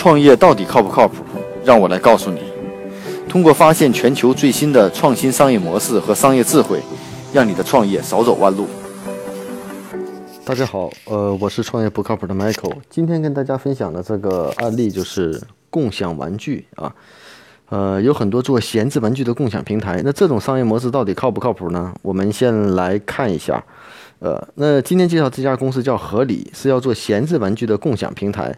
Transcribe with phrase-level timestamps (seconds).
[0.00, 1.16] 创业到底靠不靠谱？
[1.62, 2.40] 让我来告诉你。
[3.28, 6.80] 通过发现全球最新的创新商业模式和商业智慧，
[7.34, 8.66] 让你的创业少走弯路。
[10.42, 12.76] 大家好，呃，我是创业不靠谱的 Michael。
[12.88, 15.38] 今天跟大家分享的这个案例就是
[15.68, 16.90] 共享玩具啊。
[17.68, 21.92] 呃，有很多做闲置玩具的共享平台，那这种商业模式到底靠不靠谱呢？
[22.00, 23.62] 我们先来看一下。
[24.20, 28.56] 呃，那今天介绍这家公司叫合理，是要做闲置玩具的共享平台。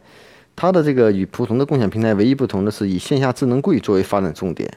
[0.54, 4.70] 它的这个与普通的共享平台唯一不同的是以线下智能柜作为发展重点。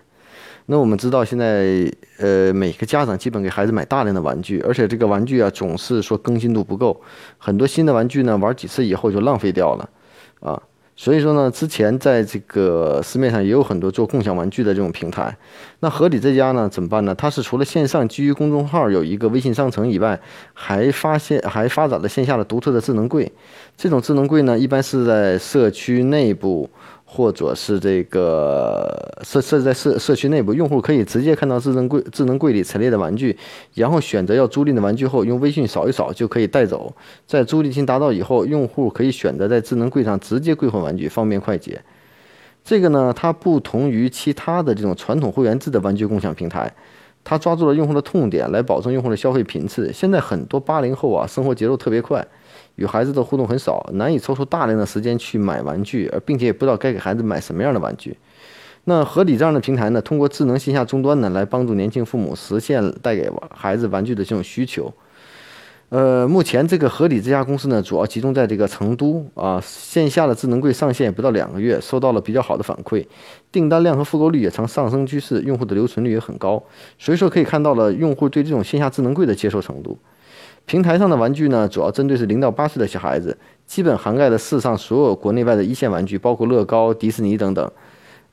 [0.68, 7.00] 那我们知道现在呃每个家长基本给孩子买大量的玩具，而且这个玩具啊总是说更新度不够，
[7.38, 9.90] 很多新的玩具呢玩几次以后就浪费掉了，
[10.40, 10.62] 啊。
[10.98, 15.36] 所以说呢，之前在这个市面上也有很多做共享玩具的这种平台。
[15.82, 17.14] 那合理这家呢怎么办呢？
[17.14, 20.20] 它是除了线上基于公众号有一个微信商城以外，
[20.54, 23.30] 还发现还发展了线下的独特的智能柜。
[23.76, 26.70] 这种智能柜呢，一般是在社区内部。
[27.16, 33.38] 或者是这个设设在社社区内部，用户可以直接看到智能柜智能柜里陈列的玩具，
[33.74, 36.94] 然后选择要租赁的玩具后，用微信扫一扫就可以带走。
[37.26, 41.82] 在租赁性达到以后，用户可以选择在智能柜上直接归还玩具，方便快捷。
[42.64, 46.74] 这个呢，它不同于其他的这种传统会员制的玩具共享平台，
[47.26, 49.92] 他抓住了用户的痛点，来保证用户的消费频次。
[49.92, 52.26] 现在很多八零后啊，生活节奏特别快。
[52.76, 58.18] 与孩子的互动很少，难以抽出大量的时间去买玩具，而并且也不知道该给孩子买什么样的玩具。
[58.84, 64.94] 那合理这样的平台呢，通过智能线下终端呢，来帮助年轻父母实现带给孩子玩具的这种需求。
[65.90, 73.06] 呃，目前这个合理这家公司呢，主要集中在这个成都啊，线下的智能柜上线不到两个月，收到了比较好的反馈，
[73.52, 76.62] 订单量和复购率也呈上升趋势，用户的留存率也很高，
[76.98, 79.98] 所以说可以看到了用户对这种线下智能柜的接受程度。
[80.66, 87.72] 平台上的玩具呢，主要针对是零到八岁的小孩子，基本涵盖了世上所有国内外的一线玩具，包括乐高、迪士尼等等。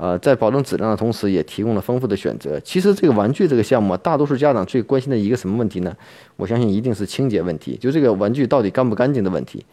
[0.03, 2.59] 呃，在保证质量的同时，也提供了丰富的选择。
[2.59, 5.97] 其实这个玩具这个项目，大多数家长最关心的一个什么问题呢？
[6.37, 9.65] 我相信一定是清洁问题，就这个玩具到底干不干净的问题。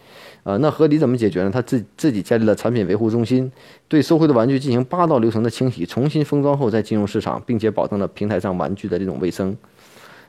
[0.43, 1.49] 呃，那合理怎么解决呢？
[1.49, 3.51] 他自自己建立了产品维护中心，
[3.87, 9.57] 对收回的玩具进行八道流程的清洗，重新封装后再进入市场，并且保证了平台上玩具的这种卫生。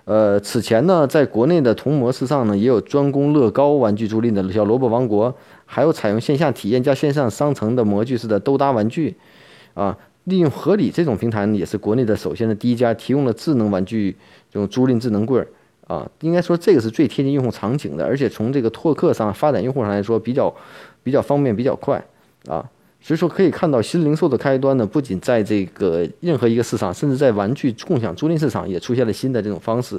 [0.06, 9.14] 呃，此前呢，在国内的同模式上呢，也有专攻乐高玩具租赁的小萝卜王国，还有采用线下体验加线上商城的模具式的兜搭玩具，
[9.74, 14.16] 啊，利用合理这种平台呢，也是国内的首先的第一家提供了智能玩具
[14.50, 15.48] 这种租赁智能柜儿，
[15.86, 20.54] 啊，应该说这个是最贴近用户场景的，而且从这个拓客上发展用户上来说，比较
[21.02, 22.04] 比较方便，比较快，
[22.46, 22.68] 啊。
[23.02, 29.98] 所以说可以看到，新零售的开端呢，不仅在这个任何一个市场，甚至在玩具共享租赁市场也出现了新的这种方式。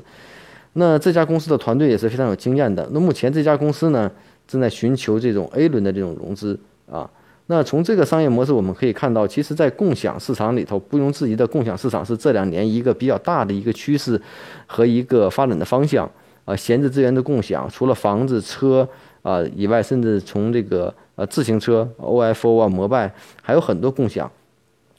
[0.73, 2.87] 那这家公司的团队也是非常有经验的。
[2.91, 4.11] 那目前这家公司呢，
[4.47, 6.59] 正在寻求这种 A 轮的这种融资
[6.91, 7.09] 啊。
[7.47, 14.21] 那从这个商业模式我们可以看到，其实，在共享市场里头，不容置疑的，共享市场是这两年一个比较大的一个趋势
[14.65, 16.09] 和一个发展的方向
[16.45, 16.55] 啊。
[16.55, 18.87] 闲置资源的共享，除了房子、车
[19.21, 20.93] 啊以外，甚至从这个。
[21.15, 23.13] 呃，自行车、OFO 啊、摩拜，
[23.43, 24.31] 还有很多共享。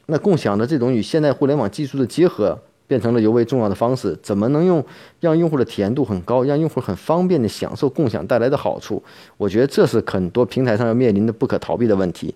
[0.06, 2.56] 那共享的这种与现代互联网技术的结合，
[2.92, 4.14] 变成了尤为重要的方式。
[4.22, 4.84] 怎么能用
[5.20, 9.02] 让用户的体验度很高，让用户很方便的享受共享带来的好处？
[9.38, 12.34] 我觉得这是很多平台上要面临的不可逃避的问题。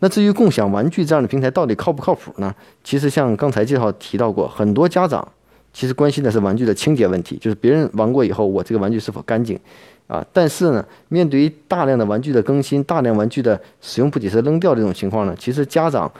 [0.00, 2.54] 那至于共享玩具这样的平台到底靠不靠谱呢？
[2.82, 5.26] 其实像刚才介绍提到过，很多家长
[5.72, 9.58] 其实关心的是玩具的清洁问题，就是别人玩过以后，我这个玩具是否干净。
[10.06, 16.10] 啊，但是呢，面对于大量的玩具的更新、大量玩具的使用不及时扔掉这种情况呢，其实家长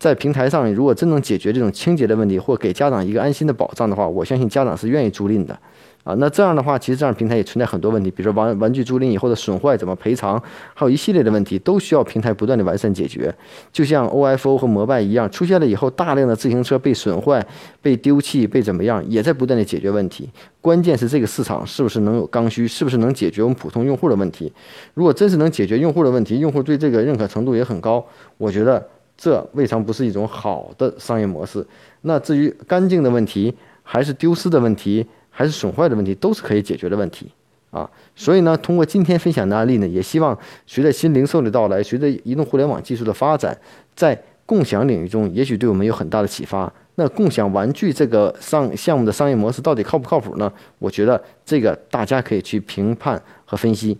[0.00, 5.56] 在平台上如果真能解决这种清洁的问题，或给家长一个安心的保障的话，我相信家长是愿意租赁的。
[6.02, 13.32] 啊，那这样的话，其实这样平台也存在很多问题，比如说玩玩具租赁以后的损坏怎么赔偿，还有一系列的问题都需要平台不断的完善解决。
[13.70, 17.46] 就像 OFO 和摩拜一样，出现了以后，大量的自行车被损坏、
[17.82, 20.26] 被丢弃、被怎么样，也在不断的解决问题。
[20.62, 24.50] 关键是这个市场是不是能有刚需，是不是能解决我们普通用户的问题？
[24.94, 28.02] 如果真是能解决用户的问题，用户对这个认可程度也很高，
[28.38, 28.82] 我觉得
[29.20, 31.66] 这未尝不是一种好的商业模式。
[32.00, 35.06] 那至于干净的问题，还是丢失的问题？
[35.32, 37.30] 还是损坏的问题都是可以解决的问题
[37.70, 40.36] 啊，所以呢，通过今天分享的案例呢，也希望
[40.66, 43.56] 随着新零售的到来，随着移动互联网技术的发展，
[43.94, 46.70] 在共享领域中，也许对我们有很大的启发。
[46.96, 50.52] 那共享玩具这个商项目的商业模式到底靠不靠谱呢？
[50.80, 53.96] 我觉得这个大家可以去评判和分析。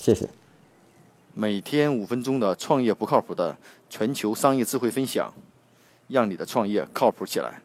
[0.00, 0.26] 谢谢。
[1.40, 3.56] 每天五分钟的创业不靠谱的
[3.88, 5.32] 全球商业智慧分享，
[6.08, 7.62] 让你的创业靠谱起来。